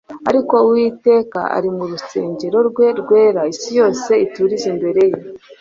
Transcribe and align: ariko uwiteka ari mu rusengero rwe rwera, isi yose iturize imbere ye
ariko 0.29 0.55
uwiteka 0.67 1.39
ari 1.57 1.69
mu 1.75 1.83
rusengero 1.91 2.57
rwe 2.69 2.87
rwera, 2.99 3.41
isi 3.53 3.69
yose 3.79 4.11
iturize 4.25 4.65
imbere 4.73 5.01
ye 5.11 5.19